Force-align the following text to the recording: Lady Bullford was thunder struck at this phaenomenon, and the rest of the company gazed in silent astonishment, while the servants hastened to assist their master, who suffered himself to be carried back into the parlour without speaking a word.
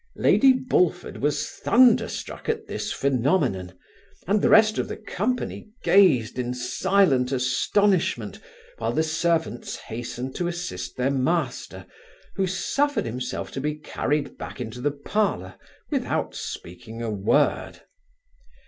Lady 0.17 0.51
Bullford 0.51 1.17
was 1.17 1.47
thunder 1.47 2.07
struck 2.07 2.49
at 2.49 2.65
this 2.65 2.91
phaenomenon, 2.91 3.73
and 4.25 4.41
the 4.41 4.49
rest 4.49 4.79
of 4.79 4.87
the 4.87 4.97
company 4.97 5.69
gazed 5.83 6.39
in 6.39 6.55
silent 6.55 7.31
astonishment, 7.31 8.39
while 8.79 8.91
the 8.93 9.03
servants 9.03 9.75
hastened 9.75 10.33
to 10.33 10.47
assist 10.47 10.97
their 10.97 11.11
master, 11.11 11.85
who 12.35 12.47
suffered 12.47 13.05
himself 13.05 13.51
to 13.51 13.61
be 13.61 13.75
carried 13.75 14.39
back 14.39 14.59
into 14.59 14.81
the 14.81 14.89
parlour 14.89 15.53
without 15.91 16.33
speaking 16.33 17.03
a 17.03 17.11
word. 17.11 17.81